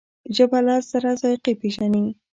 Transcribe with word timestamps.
ژبه 0.35 0.59
لس 0.65 0.83
زره 0.91 1.11
ذایقې 1.21 1.53
پېژني. 1.61 2.05